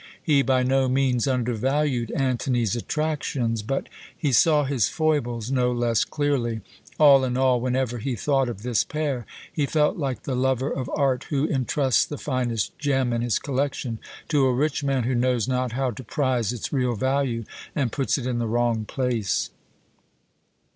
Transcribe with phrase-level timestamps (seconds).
[0.23, 6.61] He by no means undervalued Antony's attractions; but he saw his foibles no less clearly.
[6.99, 10.89] All in all, whenever he thought of this pair, he felt like the lover of
[10.95, 15.47] art who entrusts the finest gem in his collection to a rich man who knows
[15.47, 17.43] not how to prize its real value,
[17.75, 19.51] and puts it in the wrong place.